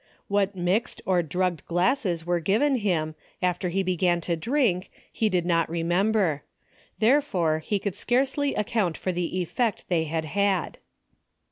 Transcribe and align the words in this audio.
What 0.27 0.55
mixed 0.55 0.99
or 1.05 1.21
drugged 1.21 1.63
glasses 1.67 2.25
were 2.25 2.39
given 2.39 2.77
him, 2.77 3.13
after 3.39 3.69
he 3.69 3.83
began 3.83 4.19
to 4.21 4.35
drink, 4.35 4.89
he 5.11 5.29
did 5.29 5.45
not 5.45 5.69
remember. 5.69 6.41
Therefore, 6.97 7.59
he 7.59 7.77
could 7.77 7.95
scarcely 7.95 8.55
account 8.55 8.97
for 8.97 9.11
the 9.11 9.39
effect 9.43 9.85
they 9.89 10.05
had 10.05 10.25
had. 10.25 10.79